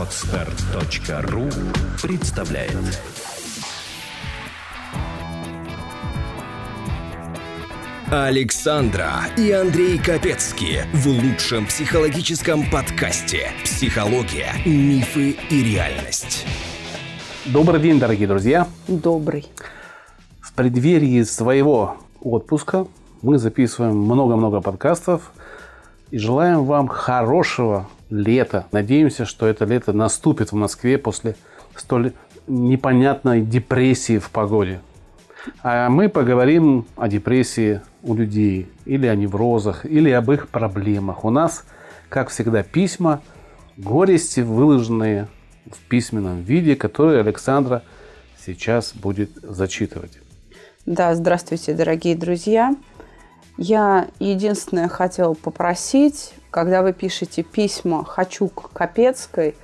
[0.00, 1.42] Отстар.ру
[2.02, 2.72] представляет
[8.10, 16.46] Александра и Андрей Капецки в лучшем психологическом подкасте «Психология, мифы и реальность».
[17.44, 18.66] Добрый день, дорогие друзья.
[18.88, 19.48] Добрый.
[20.40, 22.86] В преддверии своего отпуска
[23.20, 25.30] мы записываем много-много подкастов
[26.10, 28.66] и желаем вам хорошего лета.
[28.72, 31.36] Надеемся, что это лето наступит в Москве после
[31.76, 32.12] столь
[32.46, 34.80] непонятной депрессии в погоде.
[35.62, 41.24] А мы поговорим о депрессии у людей, или о неврозах, или об их проблемах.
[41.24, 41.64] У нас,
[42.08, 43.22] как всегда, письма,
[43.76, 45.28] горести, выложенные
[45.70, 47.82] в письменном виде, которые Александра
[48.44, 50.18] сейчас будет зачитывать.
[50.86, 52.74] Да, здравствуйте, дорогие друзья.
[53.62, 59.54] Я единственное хотела попросить, когда вы пишете письма «Хочу к Капецкой»,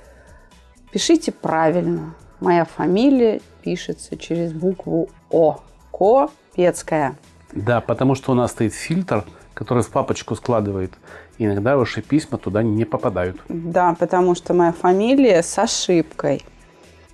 [0.91, 2.13] пишите правильно.
[2.39, 5.61] Моя фамилия пишется через букву О.
[5.91, 7.15] Копецкая.
[7.53, 10.93] Да, потому что у нас стоит фильтр, который в папочку складывает.
[11.39, 13.41] И иногда ваши письма туда не попадают.
[13.49, 16.45] Да, потому что моя фамилия с ошибкой.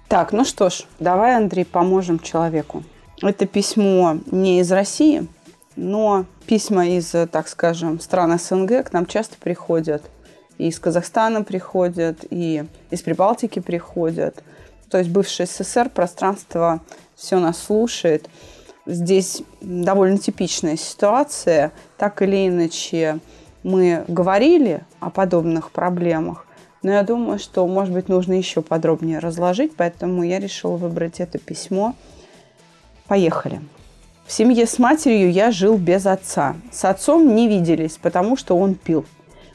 [0.10, 2.84] Так, ну что ж, давай, Андрей, поможем человеку.
[3.22, 5.30] Это письмо не из России,
[5.76, 10.04] но письма из, так скажем, стран СНГ к нам часто приходят.
[10.58, 14.44] И из Казахстана приходят, и из Прибалтики приходят.
[14.90, 16.82] То есть бывший СССР, пространство
[17.16, 18.30] все нас слушает.
[18.86, 21.72] Здесь довольно типичная ситуация.
[21.98, 23.20] Так или иначе,
[23.64, 26.46] мы говорили о подобных проблемах,
[26.84, 31.40] но я думаю, что, может быть, нужно еще подробнее разложить, поэтому я решила выбрать это
[31.40, 31.96] письмо.
[33.08, 33.62] Поехали.
[34.26, 36.56] В семье с матерью я жил без отца.
[36.72, 39.06] С отцом не виделись, потому что он пил.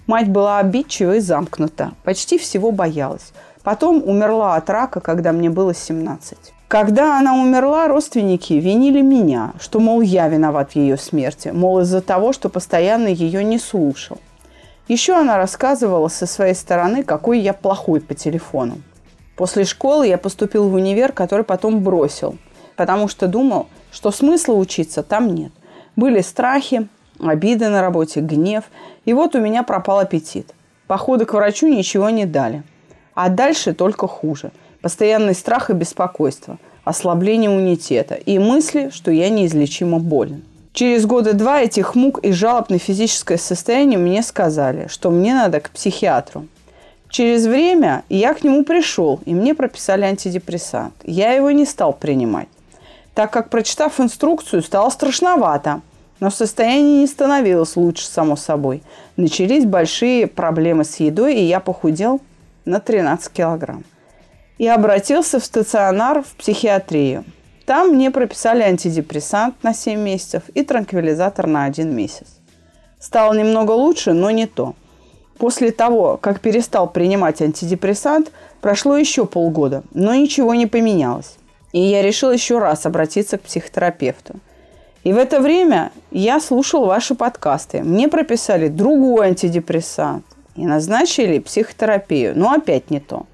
[0.06, 3.32] Мать была обидчива и замкнута, почти всего боялась.
[3.62, 6.38] Потом умерла от рака, когда мне было 17.
[6.68, 12.02] Когда она умерла, родственники винили меня, что, мол, я виноват в ее смерти, мол, из-за
[12.02, 14.18] того, что постоянно ее не слушал.
[14.86, 18.80] Еще она рассказывала со своей стороны, какой я плохой по телефону.
[19.34, 22.36] После школы я поступил в универ, который потом бросил,
[22.76, 25.52] потому что думал, что смысла учиться там нет.
[25.96, 26.88] Были страхи,
[27.20, 28.64] обиды на работе, гнев.
[29.04, 30.54] И вот у меня пропал аппетит.
[30.86, 32.62] Походы к врачу ничего не дали.
[33.14, 34.52] А дальше только хуже.
[34.80, 40.44] Постоянный страх и беспокойство, ослабление иммунитета и мысли, что я неизлечимо болен.
[40.72, 45.58] Через года два этих мук и жалоб на физическое состояние мне сказали, что мне надо
[45.58, 46.46] к психиатру.
[47.10, 50.94] Через время я к нему пришел, и мне прописали антидепрессант.
[51.02, 52.48] Я его не стал принимать
[53.18, 55.80] так как, прочитав инструкцию, стало страшновато.
[56.20, 58.84] Но состояние не становилось лучше, само собой.
[59.16, 62.20] Начались большие проблемы с едой, и я похудел
[62.64, 63.82] на 13 килограмм.
[64.58, 67.24] И обратился в стационар в психиатрию.
[67.66, 72.28] Там мне прописали антидепрессант на 7 месяцев и транквилизатор на 1 месяц.
[73.00, 74.76] Стало немного лучше, но не то.
[75.38, 78.30] После того, как перестал принимать антидепрессант,
[78.60, 81.37] прошло еще полгода, но ничего не поменялось.
[81.72, 84.36] И я решил еще раз обратиться к психотерапевту.
[85.04, 87.82] И в это время я слушал ваши подкасты.
[87.82, 90.24] Мне прописали другой антидепрессант
[90.56, 92.32] и назначили психотерапию.
[92.36, 93.26] Но опять не то.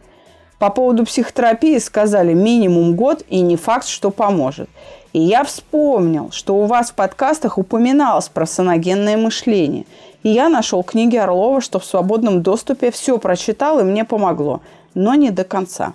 [0.59, 4.69] По поводу психотерапии сказали минимум год и не факт, что поможет.
[5.13, 9.85] И я вспомнил, что у вас в подкастах упоминалось про саногенное мышление.
[10.23, 14.61] И я нашел книги Орлова, что в свободном доступе все прочитал и мне помогло.
[14.95, 15.95] Но не до конца.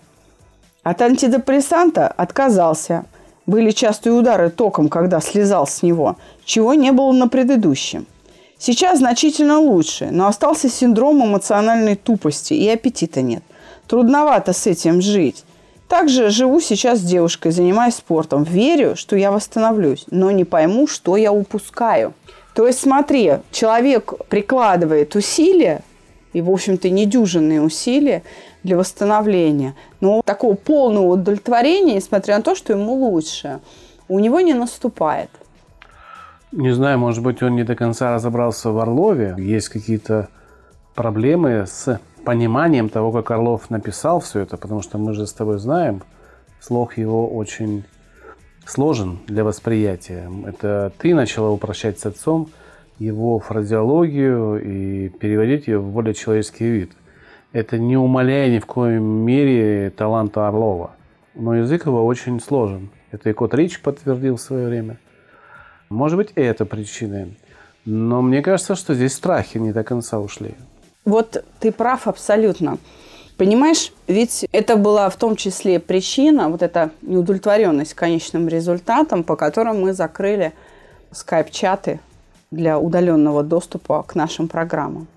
[0.90, 3.06] От антидепрессанта отказался.
[3.46, 8.08] Были частые удары током, когда слезал с него, чего не было на предыдущем.
[8.58, 13.44] Сейчас значительно лучше, но остался синдром эмоциональной тупости и аппетита нет.
[13.86, 15.44] Трудновато с этим жить.
[15.88, 18.42] Также живу сейчас с девушкой, занимаюсь спортом.
[18.42, 22.16] Верю, что я восстановлюсь, но не пойму, что я упускаю.
[22.56, 25.84] То есть смотри, человек прикладывает усилия,
[26.34, 28.24] и, в общем-то, недюжинные усилия
[28.64, 29.76] для восстановления.
[30.02, 33.60] Но такого полного удовлетворения, несмотря на то, что ему лучше,
[34.08, 35.30] у него не наступает.
[36.52, 39.36] Не знаю, может быть, он не до конца разобрался в Орлове.
[39.38, 40.30] Есть какие-то
[40.96, 45.60] проблемы с пониманием того, как Орлов написал все это, потому что мы же с тобой
[45.60, 46.04] знаем,
[46.60, 47.86] слог его очень
[48.66, 50.30] сложен для восприятия.
[50.46, 52.50] Это ты начала упрощать с отцом
[53.00, 56.92] его фразеологию и переводить ее в более человеческий вид.
[57.52, 60.92] Это не умаляя ни в коем мере таланта Орлова.
[61.34, 62.90] Но язык его очень сложен.
[63.12, 65.00] Это и Кот Рич подтвердил в свое время.
[65.90, 67.30] Может быть, это причина.
[67.86, 70.54] Но мне кажется, что здесь страхи не до конца ушли.
[71.06, 72.78] Вот ты прав абсолютно.
[73.38, 79.82] Понимаешь, ведь это была в том числе причина, вот эта неудовлетворенность конечным результатом, по которым
[79.82, 80.52] мы закрыли
[81.12, 82.00] скайп-чаты
[82.52, 85.08] для удаленного доступа к нашим программам.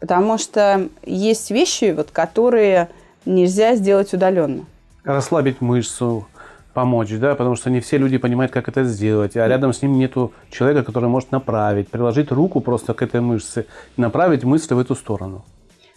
[0.00, 2.88] Потому что есть вещи, вот, которые
[3.24, 4.64] нельзя сделать удаленно.
[5.04, 6.26] Расслабить мышцу,
[6.74, 9.96] помочь, да, потому что не все люди понимают, как это сделать, а рядом с ним
[9.96, 14.94] нету человека, который может направить, приложить руку просто к этой мышце направить мысли в эту
[14.94, 15.44] сторону.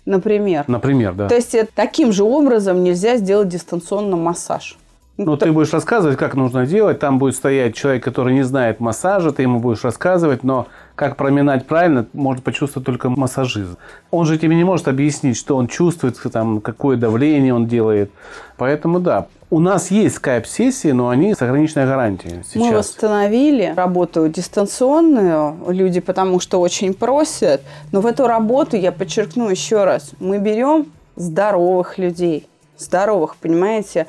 [0.06, 0.64] Например.
[0.68, 1.28] Например, да.
[1.28, 4.78] То есть э, таким же образом нельзя сделать дистанционно массаж.
[5.18, 7.00] Ну, ты будешь рассказывать, как нужно делать.
[7.00, 11.66] Там будет стоять человек, который не знает массажа, ты ему будешь рассказывать, но как проминать
[11.66, 13.78] правильно, может почувствовать только массажист.
[14.12, 18.12] Он же тебе не может объяснить, что он чувствует, там, какое давление он делает.
[18.58, 22.56] Поэтому да, у нас есть скайп-сессии, но они с ограниченной гарантией сейчас.
[22.56, 27.62] Мы восстановили работу дистанционную, люди потому что очень просят.
[27.92, 32.48] Но в эту работу, я подчеркну еще раз, мы берем здоровых людей.
[32.78, 34.06] Здоровых, понимаете?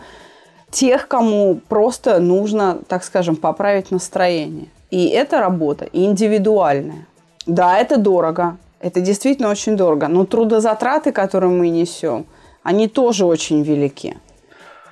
[0.71, 4.67] Тех, кому просто нужно, так скажем, поправить настроение.
[4.91, 7.07] И эта работа индивидуальная.
[7.47, 8.59] Да, это дорого.
[8.81, 10.09] Это действительно очень дорого.
[10.09, 12.27] Но трудозатраты, которые мы несем,
[12.63, 14.17] они тоже очень велики.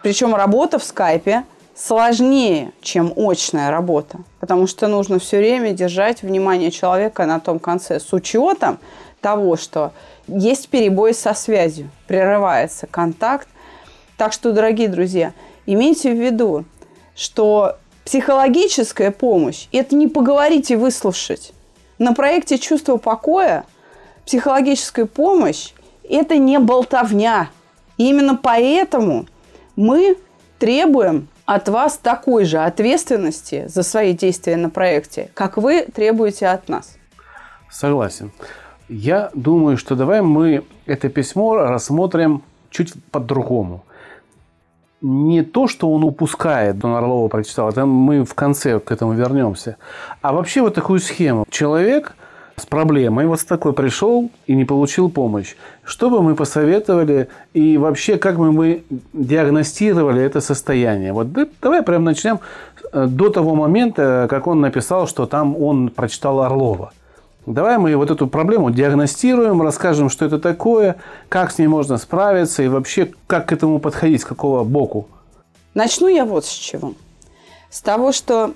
[0.03, 1.45] Причем работа в скайпе
[1.75, 8.01] сложнее, чем очная работа, потому что нужно все время держать внимание человека на том конце
[8.01, 8.79] с учетом
[9.21, 9.93] того, что
[10.27, 13.49] есть перебои со связью, прерывается контакт.
[14.17, 15.33] Так что, дорогие друзья,
[15.67, 16.65] имейте в виду,
[17.15, 21.53] что психологическая помощь– это не поговорить и выслушать.
[21.99, 23.65] На проекте «Чувство покоя»
[24.25, 25.73] психологическая помощь–
[26.09, 27.51] это не болтовня.
[27.99, 29.27] И именно поэтому–
[29.77, 30.17] мы
[30.59, 36.69] требуем от вас такой же ответственности за свои действия на проекте, как вы требуете от
[36.69, 36.97] нас.
[37.71, 38.33] Согласен.
[38.89, 43.85] Я думаю, что давай мы это письмо рассмотрим чуть по-другому.
[45.09, 49.77] Не то, что он упускает, он Орлова прочитал, это мы в конце к этому вернемся,
[50.21, 51.47] а вообще вот такую схему.
[51.51, 52.17] Человек–
[52.57, 55.55] с проблемой вот с такой пришел и не получил помощь.
[55.85, 58.83] Что бы мы посоветовали и вообще как бы мы
[59.13, 61.13] диагностировали это состояние?
[61.13, 61.29] Вот
[61.61, 62.41] давай прям начнем
[62.93, 66.93] э, до того момента, как он написал, что там он прочитал Орлова.
[67.47, 70.97] Давай мы вот эту проблему диагностируем, расскажем, что это такое,
[71.29, 75.07] как с ней можно справиться и вообще как к этому подходить, с какого боку.
[75.73, 76.95] Начну я вот с чего.
[77.71, 78.55] С того, что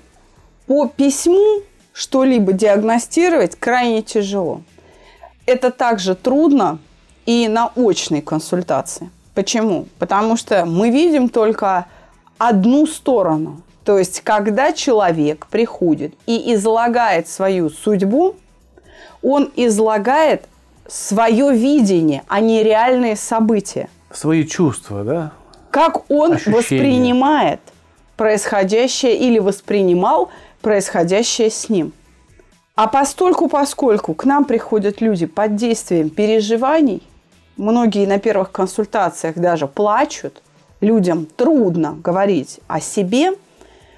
[0.67, 1.61] по письму
[1.93, 4.61] что-либо диагностировать крайне тяжело.
[5.45, 6.79] Это также трудно
[7.25, 9.09] и на очной консультации.
[9.33, 9.87] Почему?
[9.99, 11.85] Потому что мы видим только
[12.37, 13.61] одну сторону.
[13.85, 18.35] То есть, когда человек приходит и излагает свою судьбу,
[19.21, 20.45] он излагает
[20.87, 23.89] свое видение, а не реальные события.
[24.11, 25.31] Свои чувства, да?
[25.69, 26.57] Как он Ощущения.
[26.57, 27.59] воспринимает
[28.17, 30.29] происходящее или воспринимал
[30.61, 31.93] происходящее с ним.
[32.75, 37.03] А постольку, поскольку к нам приходят люди под действием переживаний,
[37.57, 40.41] многие на первых консультациях даже плачут,
[40.81, 43.31] людям трудно говорить о себе,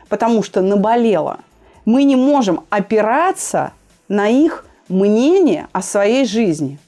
[0.10, 1.40] потому что наболело.
[1.86, 3.74] Мы не можем опираться
[4.08, 6.80] на их мнение о своей жизни.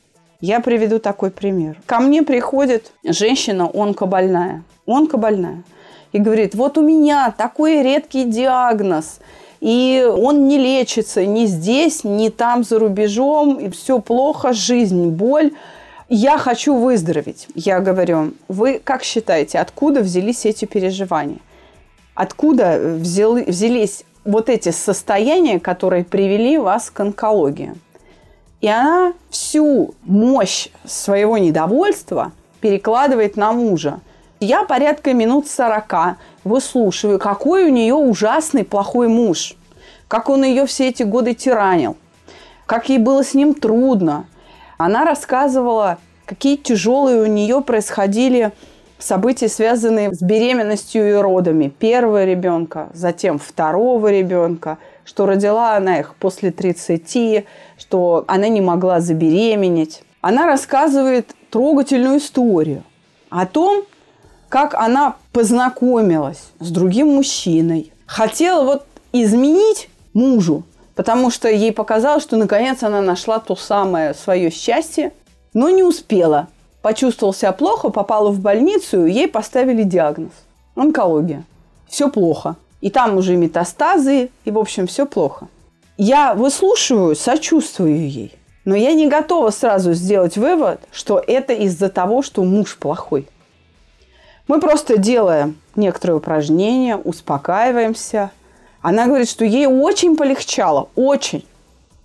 [0.41, 1.77] Я приведу такой пример.
[1.85, 4.63] Ко мне приходит женщина онкобольная.
[4.85, 5.63] Онкобольная.
[6.11, 9.19] И говорит, вот у меня такой редкий диагноз–
[9.65, 15.53] и он не лечится ни здесь, ни там за рубежом, и все плохо, жизнь, боль.
[16.07, 17.47] Я хочу выздороветь.
[17.55, 21.39] Я говорю, вы как считаете, откуда взялись эти переживания?
[22.13, 27.73] Откуда взяли, взялись вот эти состояния, которые привели вас к онкологии?
[28.65, 32.31] И она всю мощь своего недовольства
[32.61, 33.99] перекладывает на мужа.
[34.39, 39.53] Я порядка минут сорока выслушиваю, какой у нее ужасный плохой муж,
[40.07, 41.95] как он ее все эти годы тиранил,
[42.65, 44.25] как ей было с ним трудно.
[44.79, 48.51] Она рассказывала, какие тяжелые у нее происходили
[48.97, 56.15] события, связанные с беременностью и родами первого ребенка, затем второго ребенка, что родила она их
[56.15, 57.45] после 30,
[57.77, 60.03] что она не могла забеременеть.
[60.21, 62.83] Она рассказывает трогательную историю
[63.29, 63.83] о том,
[64.49, 67.93] как она познакомилась с другим мужчиной.
[68.05, 70.63] Хотела вот изменить мужу,
[70.95, 75.13] потому что ей показалось, что наконец она нашла то самое свое счастье,
[75.53, 76.47] но не успела.
[76.81, 80.31] Почувствовала себя плохо, попала в больницу, ей поставили диагноз–
[80.75, 81.43] онкология.
[81.87, 82.55] Все плохо.
[82.85, 85.47] И там уже метастазы, и, в общем, все плохо.
[85.97, 88.31] Я выслушиваю, сочувствую ей.
[88.63, 93.27] Но я не готова сразу сделать вывод, что это из-за того, что муж плохой.
[94.47, 98.29] Мы просто делаем некоторые упражнения, успокаиваемся.
[98.83, 101.43] Она говорит, что ей очень полегчало, очень.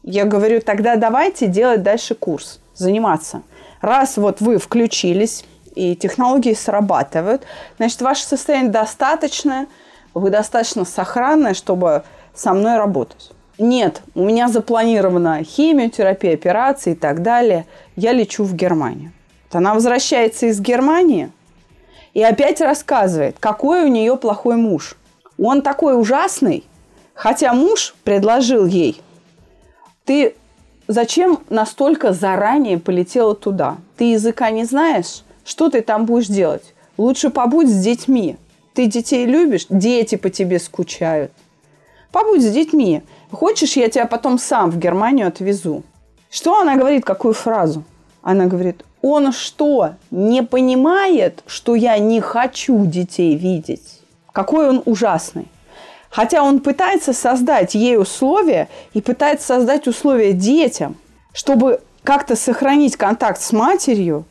[0.03, 3.43] Я говорю, тогда давайте делать дальше курс, заниматься.
[3.83, 5.45] Раз вот вы включились,
[5.75, 7.43] и технологии срабатывают,
[7.77, 9.67] значит, ваше состояние достаточное,
[10.15, 13.33] вы достаточно сохранное, чтобы со мной работать.
[13.59, 17.67] Нет, у меня запланирована химиотерапия, операции и так далее.
[17.95, 19.13] Я лечу в Германию.
[19.53, 21.31] Она возвращается из Германии
[22.15, 24.97] и опять рассказывает, какой у нее плохой муж.
[25.39, 26.65] Он такой ужасный,
[27.15, 29.03] хотя муж предложил ей,
[30.05, 30.35] ты
[30.89, 33.77] зачем настолько заранее полетела туда?
[33.97, 35.23] Ты языка не знаешь?
[35.45, 36.75] Что ты там будешь делать?
[36.97, 38.37] Лучше побудь с детьми.
[38.75, 39.67] Ты детей любишь?
[39.69, 41.33] Дети по тебе скучают.
[42.13, 43.03] Побудь с детьми.
[43.31, 45.83] Хочешь, я тебя потом сам в Германию отвезу?
[46.31, 47.85] Что она говорит, какую фразу?
[48.23, 54.01] Она говорит, он что, не понимает, что я не хочу детей видеть?
[54.33, 55.47] Какой он ужасный.
[56.11, 60.97] Хотя он пытается создать ей условия и пытается создать условия детям,
[61.33, 64.25] чтобы как-то сохранить контакт с матерью,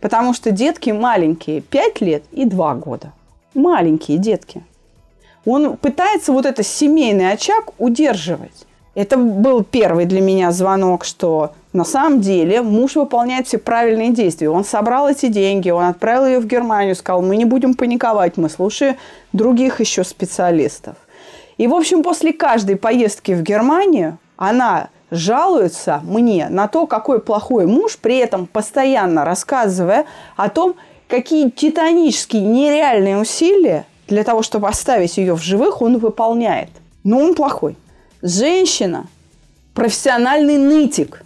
[0.00, 3.12] потому что детки маленькие, 5 лет и 2 года.
[3.56, 4.62] Маленькие детки–
[5.46, 8.66] он пытается вот этот семейный очаг удерживать.
[8.94, 14.50] Это был первый для меня звонок, что на самом деле муж выполняет все правильные действия.
[14.50, 18.48] Он собрал эти деньги, он отправил ее в Германию, сказал, мы не будем паниковать, мы
[18.48, 18.96] слушаем
[19.32, 20.96] других еще специалистов.
[21.58, 27.66] И, в общем, после каждой поездки в Германию она жалуется мне на то, какой плохой
[27.66, 30.74] муж, при этом постоянно рассказывая о том,
[31.08, 36.70] какие титанические нереальные усилия для того, чтобы оставить ее в живых, он выполняет.
[37.04, 37.76] Но он плохой.
[38.22, 39.06] Женщина–
[39.74, 41.22] профессиональный нытик.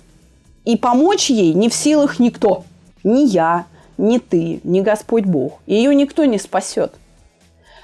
[0.64, 2.64] И помочь ей не в силах никто.
[3.02, 5.60] Ни я, ни ты, ни Господь Бог.
[5.66, 6.94] Ее никто не спасет.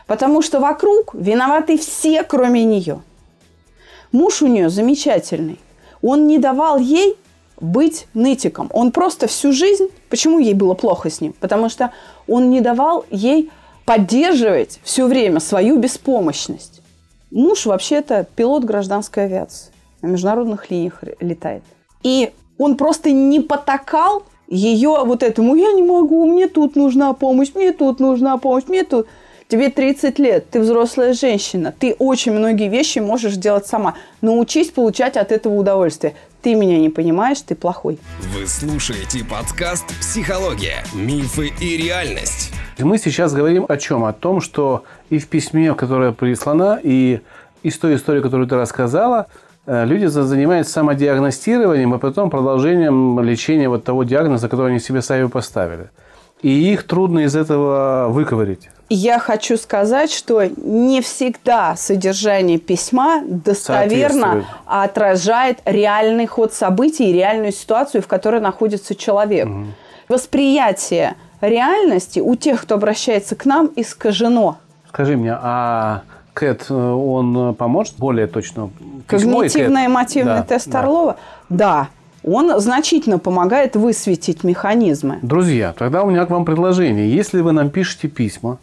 [0.07, 3.01] Потому что вокруг виноваты все, кроме нее.
[4.13, 5.59] Муж у нее замечательный.
[6.03, 7.17] Он не давал ей
[7.61, 8.71] быть нытиком.
[8.73, 9.89] Он просто всю жизнь...
[10.09, 11.35] Почему ей было плохо с ним?
[11.41, 11.93] Потому что
[12.29, 13.51] он не давал ей
[13.85, 16.83] поддерживать все время свою беспомощность.
[17.31, 19.73] Муж вообще-то пилот гражданской авиации,
[20.03, 21.63] на международных линиях летает.
[22.03, 27.53] И он просто не потакал ее вот этому «я не могу, мне тут нужна помощь,
[27.55, 29.07] мне тут нужна помощь, мне тут...»
[29.49, 33.95] Тебе 30 лет, ты взрослая женщина, ты очень многие вещи можешь делать сама.
[34.21, 36.15] Научись получать от этого удовольствие.
[36.47, 37.99] Ты меня не понимаешь, ты плохой.
[38.33, 40.85] Вы слушаете подкаст «Психология.
[40.95, 42.53] Мифы и реальность».
[42.79, 44.05] Мы сейчас говорим о чем?
[44.05, 47.19] О том, что и в письме, которое прислано, и
[47.65, 49.27] из той истории, которую ты рассказала,
[49.67, 55.27] э, люди занимаются самодиагностированием, а потом продолжением лечения вот того диагноза, который они себе сами
[55.27, 55.91] поставили.
[56.43, 58.69] И их трудно из этого выковырить.
[58.89, 67.53] Я хочу сказать, что не всегда содержание письма достоверно отражает реальный ход событий и реальную
[67.53, 69.49] ситуацию, в которой находится человек.
[69.49, 69.65] Угу.
[70.09, 74.59] Восприятие реальности у тех, кто обращается к нам, искажено.
[74.89, 76.03] Скажи мне, а
[76.33, 78.71] КЭТ, он поможет более точно?
[79.09, 80.81] Когнитивно-эмотивный да, тест да.
[80.81, 81.17] Орлова?
[81.49, 81.89] Да.
[82.23, 85.19] Он значительно помогает высветить механизмы.
[85.23, 87.11] Друзья, тогда у меня к вам предложение.
[87.13, 88.59] Если вы нам пишете письма,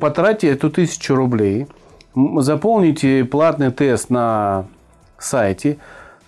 [0.00, 1.66] потратьте эту тысячу рублей,
[2.38, 4.64] заполните платный тест на
[5.18, 5.78] сайте,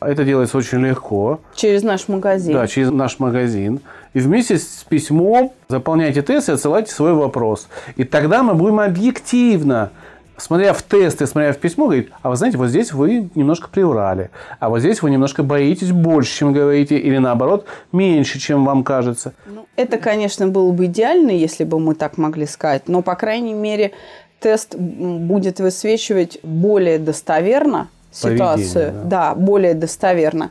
[0.00, 1.40] это делается очень легко.
[1.54, 2.54] Через наш магазин.
[2.54, 3.80] Да, через наш магазин.
[4.14, 7.68] И вместе с письмом заполняйте тест и отсылайте свой вопрос.
[7.96, 9.90] И тогда мы будем объективно
[10.36, 13.68] смотря в тест и смотря в письмо, говорит, а вы знаете, вот здесь вы немножко
[13.68, 18.84] приврали, а вот здесь вы немножко боитесь больше, чем говорите, или наоборот, меньше, чем вам
[18.84, 19.32] кажется.
[19.46, 23.54] Ну, это, конечно, было бы идеально, если бы мы так могли сказать, но, по крайней
[23.54, 23.92] мере,
[24.40, 28.92] тест будет высвечивать более достоверно ситуацию.
[28.92, 29.32] Да.
[29.32, 30.50] да, более достоверно.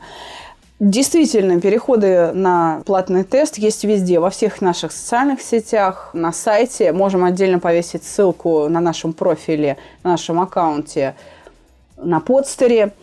[0.81, 6.91] Действительно, переходы на платный тест есть везде, во всех наших социальных сетях, на сайте.
[6.91, 11.13] Можем отдельно повесить ссылку на нашем профиле, на нашем аккаунте,
[11.97, 12.93] на подстере.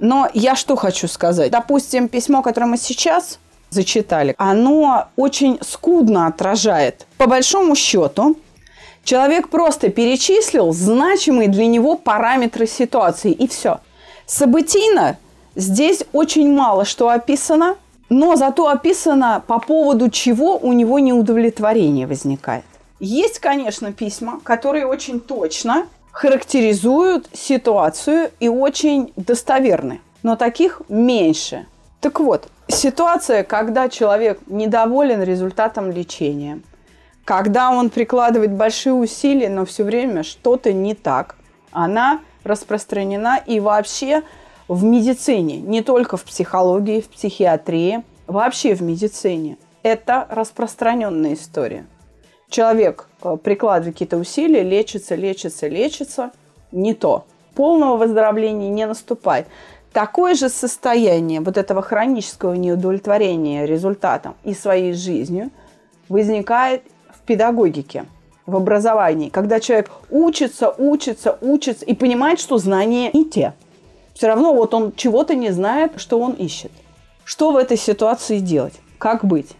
[0.00, 1.52] Но я что хочу сказать.
[1.52, 3.38] Допустим, письмо, которое мы сейчас
[3.70, 7.06] зачитали, оно очень скудно отражает.
[7.16, 8.36] По большому счету,
[9.04, 13.78] человек просто перечислил значимые для него параметры ситуации, и все.
[14.26, 15.16] Событийно
[15.54, 17.76] здесь очень мало что описано,
[18.08, 22.64] но зато описано по поводу чего у него неудовлетворение возникает.
[23.00, 31.66] Есть, конечно, письма, которые очень точно характеризуют ситуацию и очень достоверны, но таких меньше.
[32.00, 36.60] Так вот, ситуация, когда человек недоволен результатом лечения,
[37.24, 41.36] когда он прикладывает большие усилия, но все время что-то не так,
[41.72, 44.22] она распространена и вообще
[44.68, 49.58] в медицине, не только в психологии, в психиатрии, вообще в медицине.
[49.82, 51.86] Это распространенная история.
[52.48, 56.30] Человек э, прикладывает какие-то усилия, лечится, лечится, лечится,
[56.72, 57.26] не то.
[57.54, 59.46] Полного выздоровления не наступает.
[59.92, 65.50] Такое же состояние вот этого хронического неудовлетворения результатом и своей жизнью
[66.08, 68.06] возникает в педагогике,
[68.46, 73.54] в образовании, когда человек учится, учится, учится и понимает, что знания не те.
[74.14, 76.72] Все равно вот он чего-то не знает, что он ищет.
[77.24, 78.74] Что в этой ситуации делать?
[78.98, 79.50] Как быть?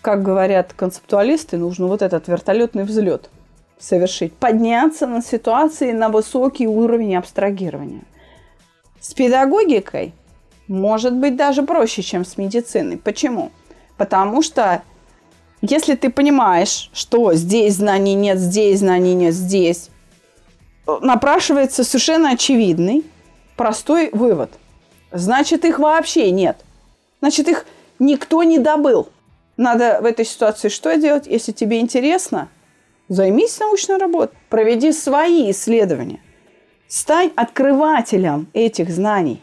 [0.00, 3.30] Как говорят концептуалисты, нужно вот этот вертолетный взлет
[3.78, 4.32] совершить.
[4.34, 8.02] Подняться на ситуации на высокий уровень абстрагирования.
[9.00, 10.12] С педагогикой
[10.66, 12.96] может быть даже проще, чем с медициной.
[12.96, 13.50] Почему?
[13.96, 14.82] Потому что
[15.60, 19.90] если ты понимаешь, что здесь знаний нет, здесь знаний нет, здесь,
[20.86, 23.04] напрашивается совершенно очевидный,
[23.56, 24.50] простой вывод.
[25.10, 26.58] Значит, их вообще нет.
[27.20, 27.66] Значит, их
[27.98, 29.08] никто не добыл.
[29.56, 31.26] Надо в этой ситуации что делать?
[31.26, 32.48] Если тебе интересно,
[33.08, 36.20] займись научной работой, проведи свои исследования–
[36.94, 39.40] Стань открывателем этих знаний.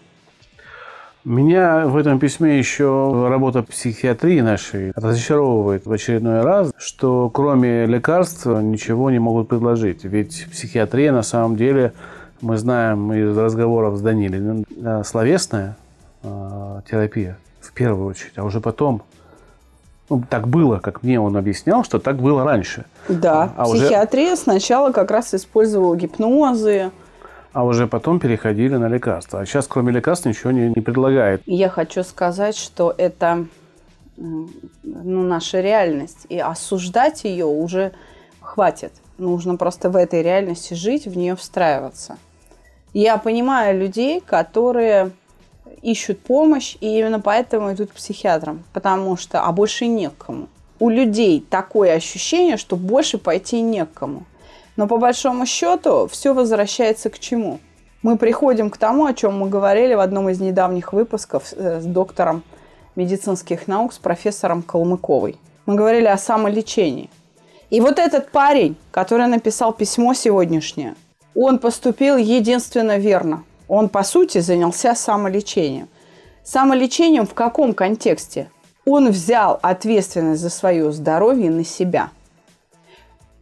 [1.25, 8.45] Меня в этом письме еще работа психиатрии нашей разочаровывает в очередной раз, что кроме лекарств
[8.45, 10.03] ничего не могут предложить.
[10.03, 11.93] Ведь психиатрия на самом деле,
[12.41, 14.65] мы знаем из разговоров с Данилиным,
[15.03, 15.77] словесная
[16.23, 19.03] э, терапия в первую очередь, а уже потом
[20.09, 22.85] ну, так было, как мне он объяснял, что так было раньше.
[23.07, 24.41] Да, а психиатрия уже...
[24.41, 26.91] сначала как раз использовала гипнозы,
[27.53, 29.39] а уже потом переходили на лекарства.
[29.39, 31.41] А сейчас, кроме лекарств, ничего не, не предлагает.
[31.45, 33.45] Я хочу сказать, что это
[34.17, 37.93] ну, наша реальность, и осуждать ее уже
[38.41, 38.91] хватит.
[39.17, 42.17] Нужно просто в этой реальности жить, в нее встраиваться.
[42.93, 45.11] Я понимаю людей, которые
[45.81, 50.47] ищут помощь, и именно поэтому идут к психиатрам, потому что, а больше некому.
[50.79, 54.25] У людей такое ощущение, что больше пойти некому.
[54.75, 57.59] Но по большому счету все возвращается к чему?
[58.01, 61.85] Мы приходим к тому, о чем мы говорили в одном из недавних выпусков э, с
[61.85, 62.43] доктором
[62.95, 65.37] медицинских наук, с профессором Калмыковой.
[65.65, 67.09] Мы говорили о самолечении.
[67.69, 70.95] И вот этот парень, который написал письмо сегодняшнее,
[71.35, 73.43] он поступил единственно верно.
[73.67, 75.87] Он, по сути, занялся самолечением.
[76.43, 78.49] Самолечением в каком контексте?
[78.85, 82.09] Он взял ответственность за свое здоровье на себя–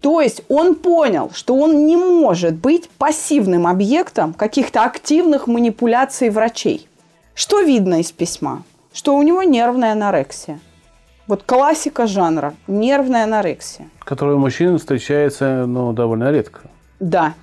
[0.02, 6.88] то есть он понял, что он не может быть пассивным объектом каких-то активных манипуляций врачей.
[7.34, 8.64] Что видно из письма?
[8.94, 10.60] Что у него нервная анорексия.
[11.28, 13.90] Вот классика жанра– нервная анорексия.
[14.00, 16.62] Которая у мужчин встречается ну, довольно редко.
[17.00, 17.34] Да.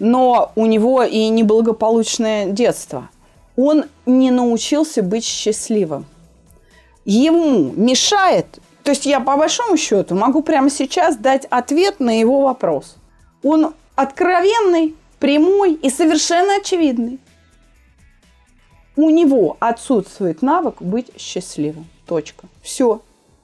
[0.00, 3.08] Но у него и неблагополучное детство.
[3.56, 6.06] Он не научился быть счастливым.
[7.04, 12.42] Ему мешает то есть я по большому счету могу прямо сейчас дать ответ на его
[12.42, 12.96] вопрос.
[13.42, 17.18] Он откровенный, прямой и совершенно очевидный.
[18.96, 21.86] У него отсутствует навык быть счастливым.
[22.06, 22.48] Точка.
[22.62, 23.00] Все.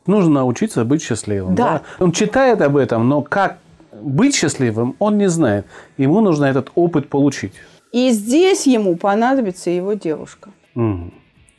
[0.06, 1.54] Нужно научиться быть счастливым.
[1.54, 1.82] Да.
[1.98, 2.04] да.
[2.04, 3.58] Он читает об этом, но как
[4.02, 5.66] быть счастливым, он не знает.
[5.96, 7.52] Ему нужно этот опыт получить.
[7.92, 10.50] И здесь ему понадобится его девушка.
[10.74, 11.12] Угу.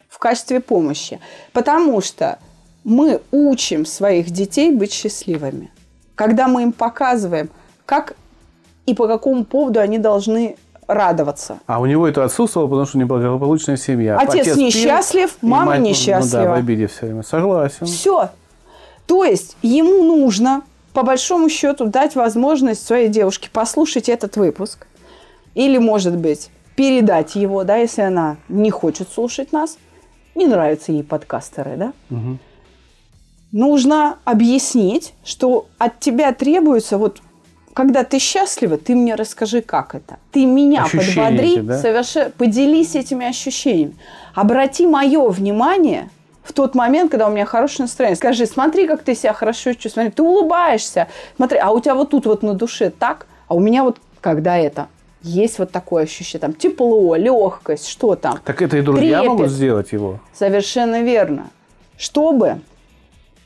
[0.10, 1.20] В качестве помощи.
[1.54, 2.40] Потому что
[2.84, 5.72] мы учим своих детей быть счастливыми.
[6.16, 7.50] Когда мы им показываем,
[7.86, 8.16] как
[8.86, 11.60] и по какому поводу они должны радоваться.
[11.68, 14.18] А у него это отсутствовало, потому что неблагополучная семья.
[14.18, 16.40] Отец, Отец несчастлив, пил, мама мать, несчастлива.
[16.40, 17.24] Ну, да, в обиде все время.
[17.24, 17.86] Согласен.
[17.86, 18.30] Все.
[19.06, 20.62] То есть ему нужно,
[20.98, 24.88] по большому счету, дать возможность своей девушке послушать этот выпуск.
[25.54, 29.78] Или, может быть, передать его, да, если она не хочет слушать нас.
[30.34, 31.94] Не нравятся ей подкастеры, да?
[32.10, 32.40] Угу
[33.54, 37.22] нужно объяснить, что от тебя требуется вот
[37.74, 40.18] когда ты счастлива, ты мне расскажи, как это.
[40.32, 41.80] Ты меня Ощущения подбодри, эти, да?
[41.80, 43.96] совершенно поделись этими ощущениями.
[44.36, 46.10] Обрати мое внимание
[46.48, 48.16] в тот момент, когда у меня хорошее настроение.
[48.16, 52.10] Скажи, смотри, как ты себя хорошо чувствуешь, смотри, ты улыбаешься, смотри, а у тебя вот
[52.10, 54.88] тут вот на душе так, а у меня вот когда это
[55.22, 58.40] есть вот такое ощущение, там тепло, легкость, что там.
[58.46, 59.30] Так это и друзья Трепет.
[59.30, 60.20] могут сделать его.
[60.34, 61.50] Совершенно верно.
[61.98, 62.62] Чтобы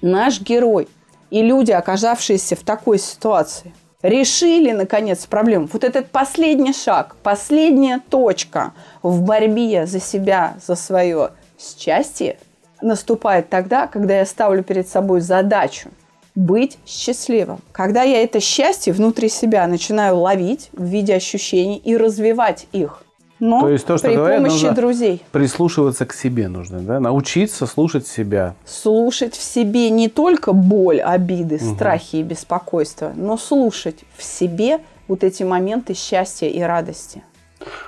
[0.01, 0.87] наш герой
[1.29, 5.69] и люди, оказавшиеся в такой ситуации, решили, наконец, проблему.
[5.71, 12.37] Вот этот последний шаг, последняя точка в борьбе за себя, за свое счастье,
[12.81, 15.89] наступает тогда, когда я ставлю перед собой задачу
[16.35, 17.59] быть счастливым.
[17.71, 23.03] Когда я это счастье внутри себя начинаю ловить в виде ощущений и развивать их.
[23.39, 25.23] Но То есть то, что при говорят, помощи нужно друзей.
[25.31, 26.99] Прислушиваться к себе нужно, да?
[26.99, 28.53] Научиться слушать себя.
[28.65, 35.23] Слушать в себе не только боль, обиды, страхи и беспокойство, но слушать в себе вот
[35.23, 37.23] эти моменты счастья и радости.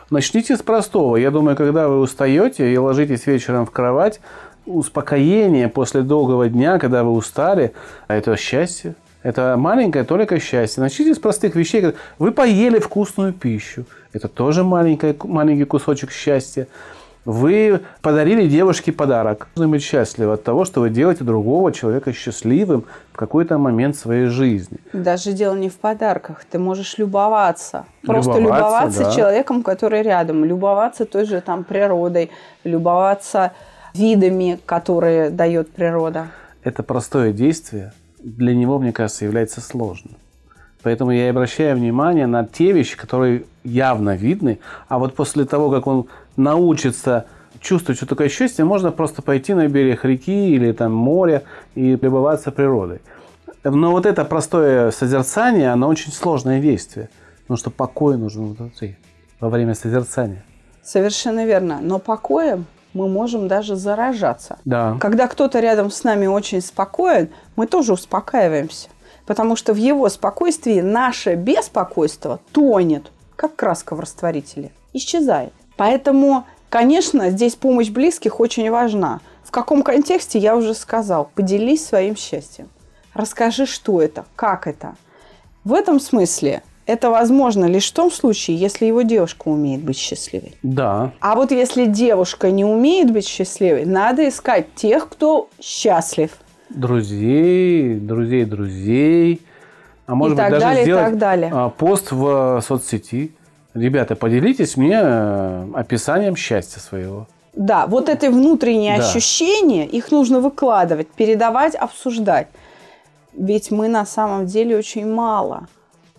[0.09, 1.17] Начните с простого.
[1.17, 4.21] Я думаю, когда вы устаете и ложитесь вечером в кровать,
[4.65, 7.73] успокоение после долгого дня, когда вы устали,
[8.07, 8.95] а это счастье.
[9.23, 10.81] Это маленькое только счастье.
[10.81, 11.93] Начните с простых вещей.
[12.19, 13.85] Вы поели вкусную пищу.
[14.11, 16.67] Это тоже маленький, маленький кусочек счастья.
[17.25, 19.47] Вы подарили девушке подарок.
[19.55, 24.25] Нужно быть счастливы от того, что вы делаете другого человека счастливым в какой-то момент своей
[24.25, 24.77] жизни.
[24.91, 26.43] Даже дело не в подарках.
[26.51, 27.85] Ты можешь любоваться.
[28.05, 29.11] Просто Любоваться, любоваться да.
[29.11, 30.43] человеком, который рядом.
[30.43, 32.29] Любоваться той же там природой.
[32.65, 33.53] Любоваться
[33.93, 36.27] видами, которые дает природа.
[36.63, 40.15] Это простое действие для него, мне кажется, является сложным.
[40.81, 45.87] Поэтому я обращаю внимание на те вещи, которые явно видны, а вот после того, как
[45.87, 47.25] он научится
[47.59, 51.43] чувствовать, что такое счастье, можно просто пойти на берег реки или там моря
[51.75, 52.99] и любоваться природой.
[53.63, 57.09] Но вот это простое созерцание, оно очень сложное действие,
[57.43, 58.97] потому что покой нужен внутри
[59.39, 60.43] во время созерцания.
[60.83, 61.79] Совершенно верно.
[61.81, 64.57] Но покоем мы можем даже заражаться.
[64.65, 64.97] Да.
[64.99, 68.89] Когда кто-то рядом с нами очень спокоен, мы тоже успокаиваемся.
[69.25, 75.53] Потому что в его спокойствии наше беспокойство тонет, как краска в растворителе, исчезает.
[75.77, 79.21] Поэтому, конечно, здесь помощь близких очень важна.
[79.43, 81.29] В каком контексте, я уже сказал.
[81.35, 82.69] Поделись своим счастьем.
[83.13, 84.95] Расскажи, что это, как это.
[85.63, 90.55] В этом смысле это возможно лишь в том случае, если его девушка умеет быть счастливой.
[90.63, 91.11] Да.
[91.19, 96.31] А вот если девушка не умеет быть счастливой, надо искать тех, кто счастлив.
[96.69, 99.41] друзей, друзей друзей,
[100.05, 101.51] а может И быть так даже далее, сделать так далее.
[101.53, 103.33] а, пост в э, соцсети.
[103.73, 107.27] Ребята, поделитесь мне э, описанием счастья своего.
[107.53, 109.07] Да, вот эти внутренние Да.
[109.07, 112.47] ощущения, их нужно выкладывать, передавать, обсуждать.
[113.33, 115.67] Ведь мы на самом деле очень мало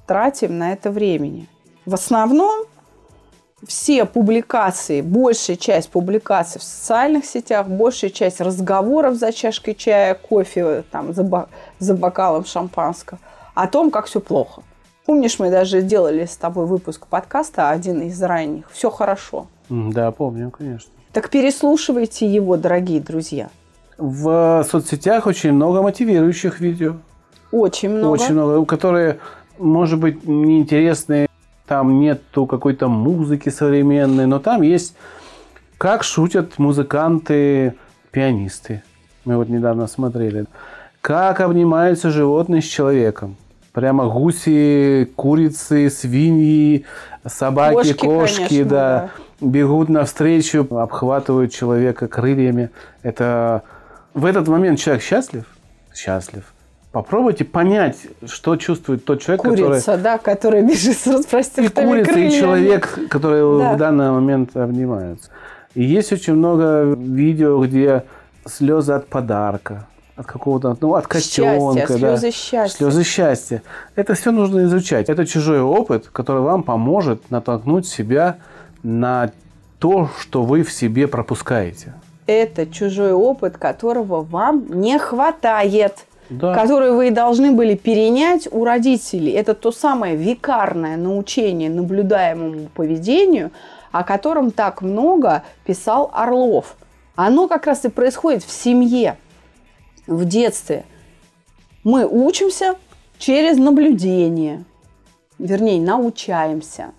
[0.06, 1.48] тратим на это времени.
[1.86, 2.64] В основном
[3.66, 10.84] все публикации, большая часть публикаций в социальных сетях, большая часть разговоров за чашкой чая, кофе,
[10.90, 13.18] там, за, за бокалом шампанского,
[13.54, 14.62] о том, как все плохо.
[15.06, 18.70] Помнишь, мы даже делали с тобой выпуск подкаста, один из ранних.
[18.70, 19.46] Все хорошо.
[19.68, 20.90] Да, помню, конечно.
[21.12, 23.48] Так переслушивайте его, дорогие друзья.
[23.98, 26.96] В соцсетях очень много мотивирующих видео.
[27.52, 28.12] Очень много.
[28.12, 29.20] Очень много, которые,
[29.58, 31.28] может быть, неинтересные.
[31.66, 34.94] Там нету какой-то музыки современной, но там есть,
[35.78, 38.82] как шутят музыканты-пианисты.
[39.24, 40.44] Мы вот недавно смотрели.
[41.00, 43.36] Как обнимаются животные с человеком.
[43.72, 46.84] Прямо гуси, курицы, свиньи,
[47.26, 52.70] собаки, Кошки, кошки, конечно, да, бегут навстречу, обхватывают человека крыльями.
[53.02, 53.62] Это
[54.12, 55.44] в этот момент человек счастлив?
[55.92, 56.53] Счастлив.
[56.94, 62.10] Попробуйте понять, что чувствует тот человек, который Курица, да, которая бежит с и распростертыми курица,
[62.12, 62.38] и крыльями.
[62.38, 63.72] человек, которые Да.
[63.72, 65.28] в данный момент обнимаются.
[65.74, 68.04] И есть очень много видео, где
[68.46, 71.80] слезы от подарка, от какого-то, ну, от котенка.
[71.80, 72.16] Счастье, да.
[72.16, 72.76] слезы счастья.
[72.78, 73.62] Слезы счастья.
[73.96, 75.08] Это все нужно изучать.
[75.08, 78.36] Это чужой опыт, который вам поможет натолкнуть себя
[78.84, 79.32] на
[79.80, 81.92] то, что вы в себе пропускаете.
[82.28, 86.06] Это чужой опыт, которого вам не хватает.
[86.40, 86.54] Да.
[86.54, 89.32] который вы и должны были перенять у родителей.
[89.32, 93.50] Это то самое викарное научение наблюдаемому поведению,
[93.92, 96.76] о котором так много писал Орлов.
[97.14, 99.16] Оно как раз и происходит в семье,
[100.06, 100.84] в детстве.
[101.84, 102.76] Мы учимся
[103.18, 104.64] через наблюдение,
[105.38, 106.92] вернее, научаемся.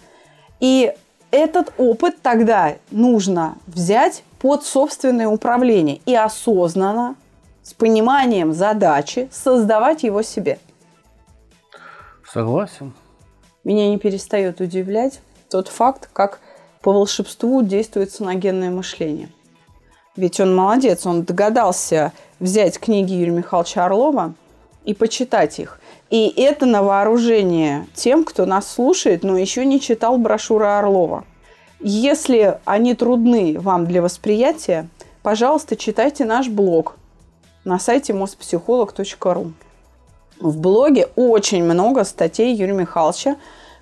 [0.60, 0.94] И
[1.32, 7.16] этот опыт тогда нужно взять под собственное управление и осознанно,
[7.66, 10.60] с пониманием задачи, создавать его себе.
[12.32, 12.94] Согласен.
[13.64, 16.40] Меня не перестает удивлять тот факт, как
[16.82, 19.30] по волшебству действует саногенное мышление.
[20.16, 24.36] Ведь он молодец, он догадался взять книги Юрия Михайловича Орлова
[24.84, 25.80] и почитать их.
[26.12, 31.26] И это на вооружение тем, кто нас слушает, но еще не читал брошюры Орлова.
[31.80, 34.88] Если они трудны вам для восприятия,
[35.24, 36.96] пожалуйста, читайте наш блог
[37.66, 39.52] на сайте mostpsycholog.ru.
[40.40, 43.36] В блоге очень много статей Юрия Михайловича,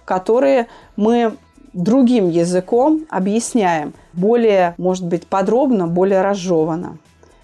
[0.06, 1.36] которые мы
[1.74, 6.98] другим языком объясняем, более, может быть, подробно, более разжеванно.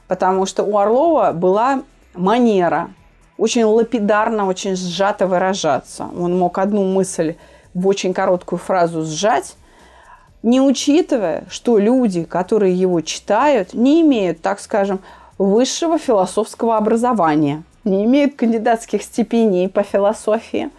[0.07, 1.81] Потому что у Орлова была
[2.13, 2.89] манера
[3.37, 6.07] очень лапидарно, очень сжато выражаться.
[6.17, 7.35] Он мог одну мысль
[7.73, 9.55] в очень короткую фразу сжать,
[10.43, 14.99] не учитывая, что люди, которые его читают, не имеют, так скажем,
[15.39, 20.69] высшего философского образования, не имеют кандидатских степеней по философии.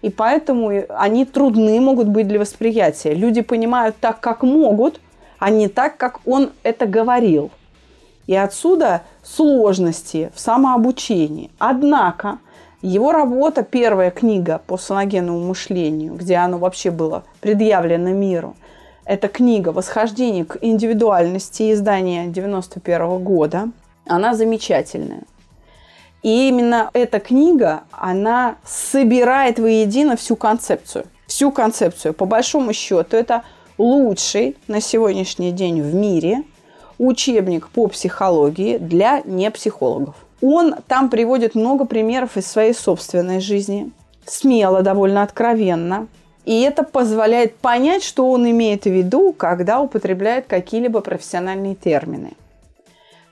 [0.00, 3.12] И поэтому они трудны могут быть для восприятия.
[3.12, 5.00] Люди понимают так, как могут,
[5.38, 7.50] а не так, как он это говорил.
[8.26, 11.50] И отсюда сложности в самообучении.
[11.58, 12.38] Однако
[12.80, 18.56] его работа, первая книга по саногенному мышлению, где оно вообще было предъявлено миру,
[19.06, 23.68] это книга «Восхождение к индивидуальности» издания 91 года.
[24.06, 25.22] Она замечательная.
[26.22, 31.04] И именно эта книга, она собирает воедино всю концепцию.
[31.26, 32.14] Всю концепцию.
[32.14, 33.42] По большому счету, это
[33.76, 36.44] лучший на сегодняшний день в мире
[36.98, 40.14] учебник по психологии для непсихологов.
[40.40, 43.90] Он там приводит много примеров из своей собственной жизни,
[44.26, 46.06] смело, довольно откровенно.
[46.44, 52.32] И это позволяет понять, что он имеет в виду, когда употребляет какие-либо профессиональные термины.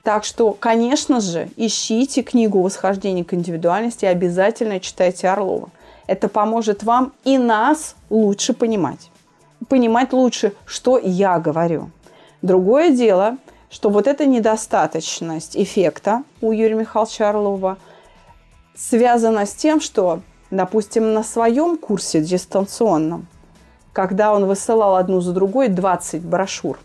[0.03, 5.69] Так что, конечно же, ищите книгу «Восхождение к индивидуальности» и обязательно читайте Орлова.
[6.07, 9.09] Это поможет вам и нас лучше понимать
[9.65, 11.89] понимать лучше, что я говорю.
[12.41, 13.37] Другое дело,
[13.69, 17.77] что вот эта недостаточность эффекта у Юрия Михайловича Орлова
[18.75, 23.27] связана с тем, что, допустим, на своем курсе дистанционном,
[23.93, 26.79] когда он высылал одну за другой 20 брошюр,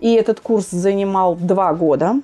[0.00, 2.16] и этот курс занимал два года,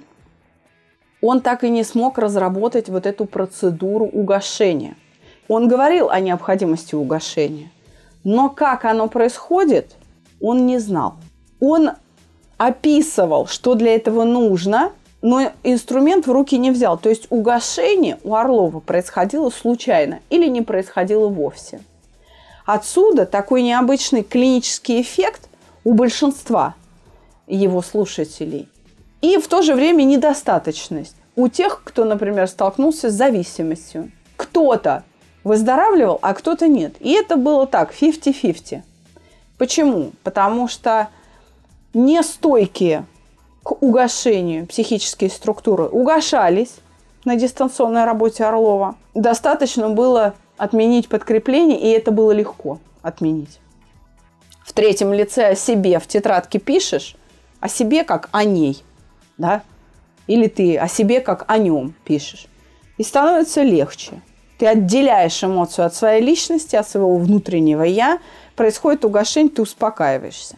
[1.23, 4.97] он так и не смог разработать вот эту процедуру угошения.
[5.49, 7.71] Он говорил о необходимости угошения,
[8.25, 9.95] но как оно происходит,
[10.41, 11.15] он не знал.
[11.61, 11.93] Он
[12.59, 16.99] описывал, что для этого нужно, но инструмент в руки не взял.
[16.99, 21.81] То есть угошение у Орлова происходило случайно или не происходило вовсе.
[22.65, 25.49] Отсюда такой необычный клинический эффект
[25.85, 26.75] у большинства
[27.47, 28.69] его слушателей.
[29.21, 34.11] И в то же время недостаточность у тех, кто, например, столкнулся с зависимостью.
[34.37, 35.05] Кто-то
[35.45, 36.95] выздоравливал, а кто-то нет.
[37.01, 38.83] И это было так, 50-50.
[39.59, 40.13] Почему?
[40.23, 41.09] Потому что
[41.95, 43.07] нестойкие
[43.63, 46.75] к угошению психические структуры угошались
[47.25, 48.97] на дистанционной работе Орлова.
[49.15, 53.61] Достаточно было отменить подкрепление, и это было легко отменить.
[54.65, 57.17] В третьем лице о себе в тетрадке пишешь,
[57.67, 58.83] о себе как о ней,
[59.39, 59.63] да?
[60.27, 62.47] Или ты о себе как о нем пишешь.
[62.97, 64.23] И становится легче
[64.59, 68.19] ты отделяешь эмоцию от своей личности, от своего внутреннего «я»,
[68.55, 70.57] происходит угошение, ты успокаиваешься.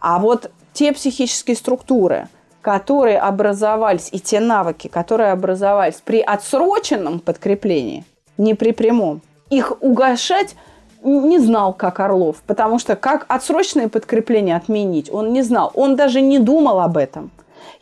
[0.00, 2.28] А вот те психические структуры,
[2.62, 8.04] которые образовались, и те навыки, которые образовались при отсроченном подкреплении,
[8.38, 10.56] не при прямом, их угошать
[11.02, 15.70] не знал, как Орлов, потому что как отсрочное подкрепление отменить, он не знал.
[15.74, 17.30] Он даже не думал об этом.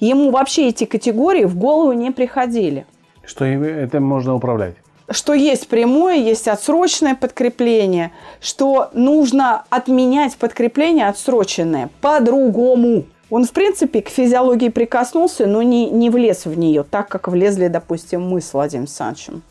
[0.01, 2.87] Ему вообще эти категории в голову не приходили.
[3.25, 4.77] Что это можно управлять?
[5.11, 13.05] что есть прямое, есть отсрочное подкрепление, что нужно отменять подкрепление отсроченное по-другому.
[13.31, 17.69] Он, в принципе, к физиологии прикоснулся, но не, не влез в нее, так как влезли,
[17.69, 19.43] допустим, мы с Владимиром Александровичем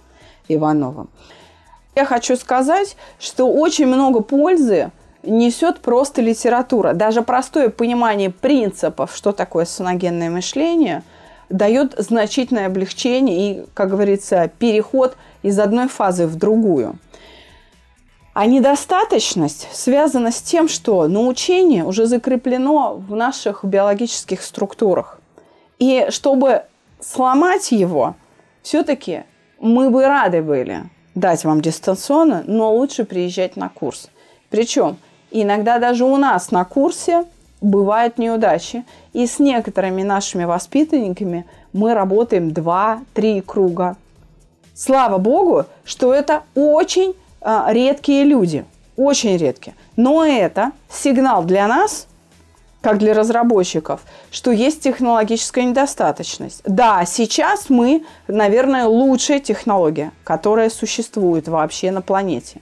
[0.48, 1.10] Ивановым.
[1.98, 4.92] Я хочу сказать, что очень много пользы
[5.24, 6.94] несет просто литература.
[6.94, 11.02] Даже простое понимание принципов, что такое соногенное мышление,
[11.50, 17.00] дает значительное облегчение и, как говорится, переход из одной фазы в другую.
[18.36, 25.20] А недостаточность связана с тем, что научение уже закреплено в наших биологических структурах.
[25.80, 26.66] И чтобы
[27.00, 28.16] сломать его,
[28.62, 29.24] все-таки
[29.60, 30.84] мы бы рады были
[31.20, 34.10] дать вам дистанционно, но лучше приезжать на курс.
[34.50, 34.98] Причем
[35.32, 37.26] иногда даже у нас на курсе
[37.62, 38.86] бывают неудачи.
[39.14, 43.98] И с некоторыми нашими воспитанниками мы работаем 2-3 круга
[44.76, 48.64] Слава Богу, что это очень а, редкие люди,
[48.96, 49.76] очень редкие.
[49.96, 52.08] Но это сигнал для нас,
[52.88, 54.00] как для разработчиков,
[54.32, 56.62] что есть технологическая недостаточность.
[56.63, 62.62] Да, сейчас мы, наверное, лучшая технология, которая существует вообще на планете.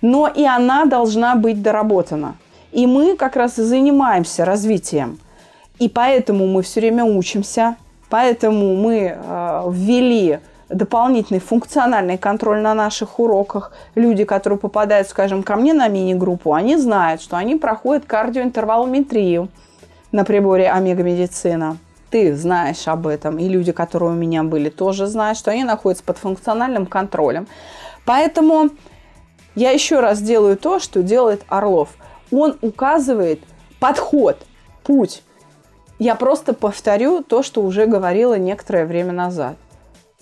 [0.00, 2.34] Но и она должна быть доработана.
[2.72, 5.20] И мы как раз и занимаемся развитием.
[5.78, 7.76] И поэтому мы все время учимся,
[8.10, 10.40] поэтому мы э, ввели
[10.72, 13.72] дополнительный функциональный контроль на наших уроках.
[13.94, 19.48] Люди, которые попадают, скажем, ко мне на мини-группу, они знают, что они проходят кардиоинтервалометрию
[20.10, 21.76] на приборе Омега Медицина.
[22.10, 26.04] ты знаешь об этом, и люди, которые у меня были, тоже знают, что они находятся
[26.04, 27.46] под функциональным контролем.
[28.04, 28.68] Поэтому
[29.54, 31.90] я еще раз делаю то, что делает Орлов.
[32.30, 33.40] Он указывает
[33.80, 34.36] подход,
[34.84, 35.22] путь.
[35.98, 39.56] Я просто повторю то, что уже говорила некоторое время назад.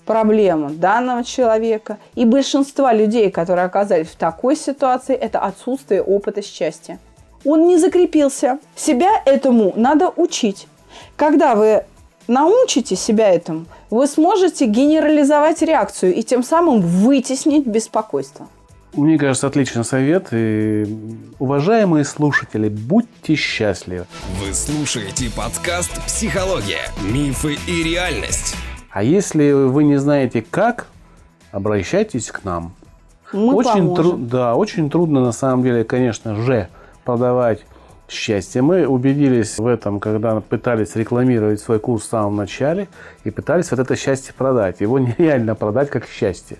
[0.06, 6.98] Проблема данного человека и большинства людей, которые оказались в такой ситуации, это отсутствие опыта счастья.
[7.44, 8.58] Он не закрепился.
[8.74, 10.66] Себя этому надо учить.
[11.16, 11.84] Когда вы
[12.26, 18.48] научите себя этому, вы сможете генерализовать реакцию и тем самым вытеснить беспокойство.
[18.94, 20.28] Мне кажется, отличный совет.
[20.32, 20.84] И,
[21.38, 24.06] уважаемые слушатели, будьте счастливы.
[24.40, 26.90] Вы слушаете подкаст «Психология.
[27.02, 28.56] Мифы и реальность».
[28.90, 30.86] А если вы не знаете как,
[31.52, 32.74] обращайтесь к нам.
[33.32, 34.26] Мы очень поможем.
[34.26, 36.68] да, очень трудно на самом деле, конечно же,
[37.04, 37.64] продавать
[38.08, 38.60] счастье.
[38.60, 42.88] Мы убедились в этом, когда пытались рекламировать свой курс в самом начале
[43.24, 44.80] и пытались вот это счастье продать.
[44.80, 46.58] Его нереально продать как счастье.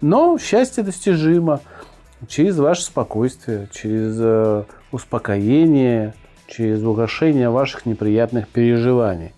[0.00, 1.60] Но счастье достижимо
[2.26, 6.14] через ваше спокойствие, через э, успокоение,
[6.48, 9.34] через угошение ваших неприятных переживаний.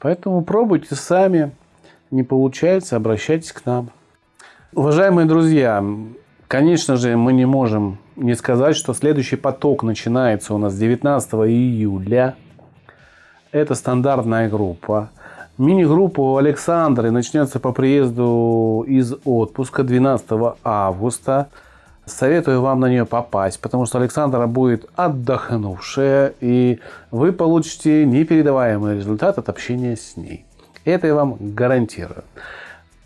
[0.00, 1.52] Поэтому пробуйте сами.
[2.14, 3.90] Не получается, обращайтесь к нам.
[4.72, 5.84] Уважаемые друзья,
[6.46, 12.36] конечно же, мы не можем не сказать, что следующий поток начинается у нас 19 июля.
[13.50, 15.10] Это стандартная группа.
[15.58, 21.48] Мини-группа у Александры начнется по приезду из отпуска 12 августа.
[22.06, 26.78] Советую вам на нее попасть, потому что Александра будет отдохнувшая, и
[27.10, 30.46] вы получите непередаваемый результат от общения с ней.
[30.84, 32.24] Это я вам гарантирую.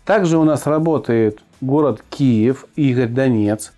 [0.05, 3.73] Также у нас работает город Киев, Игорь Донец.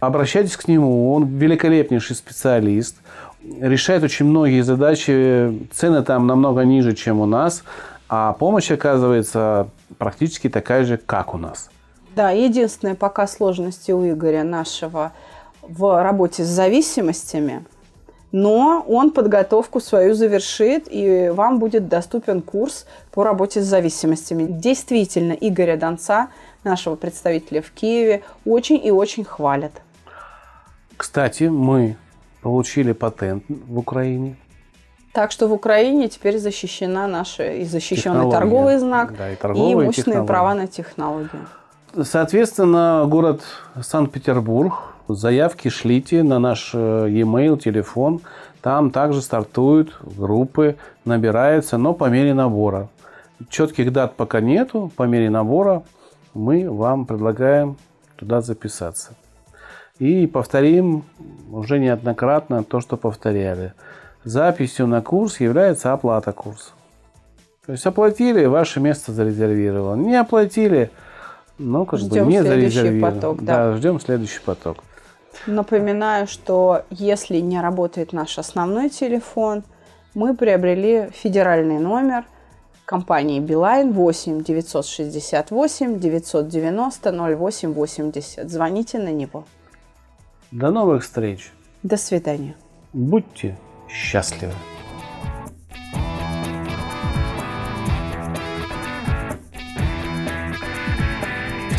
[0.00, 2.96] Обращайтесь к нему, он великолепнейший специалист,
[3.60, 7.64] решает очень многие задачи, цены там намного ниже, чем у нас,
[8.08, 11.70] а помощь оказывается практически такая же, как у нас.
[12.14, 15.12] Да, единственная пока сложность у Игоря нашего
[15.62, 17.64] в работе с зависимостями,
[18.36, 24.46] но он подготовку свою завершит, и вам будет доступен курс по работе с зависимостями.
[24.46, 26.28] Действительно, Игоря Донца,
[26.62, 29.72] нашего представителя в Киеве, очень и очень хвалят.
[30.98, 31.96] Кстати, мы
[32.42, 34.36] получили патент в Украине.
[35.14, 38.38] Так что в Украине теперь защищена наша и защищенный Технология.
[38.38, 40.26] торговый знак, Да, и и торговые имущественные технологии.
[40.26, 41.46] права на технологию.
[42.02, 43.40] Соответственно, город
[43.80, 44.74] Санкт-Петербург.
[45.08, 48.20] Заявки шлите на наш э, e-mail, телефон.
[48.60, 52.88] Там также стартуют группы, набираются, но по мере набора.
[53.48, 54.90] Четких дат пока нету.
[54.96, 55.84] По мере набора
[56.34, 57.76] мы вам предлагаем
[58.16, 59.14] туда записаться.
[59.98, 61.04] И повторим
[61.50, 63.72] уже неоднократно то, что повторяли.
[64.24, 66.72] Записью на курс является оплата курса.
[67.64, 70.02] То есть оплатили, ваше место зарезервировано.
[70.02, 70.90] Не оплатили,
[71.58, 73.12] ну, как Ждем бы не зарезервировано.
[73.12, 73.76] поток, да.
[73.76, 74.78] ждем следующий поток.
[75.46, 79.64] Напоминаю, что если не работает наш основной телефон,
[80.14, 82.24] мы приобрели федеральный номер
[82.84, 88.50] компании Билайн 8 968 990 08 80.
[88.50, 89.44] Звоните на него.
[90.50, 91.52] До новых встреч.
[91.82, 92.54] До свидания.
[92.92, 93.56] Будьте
[93.88, 94.54] счастливы.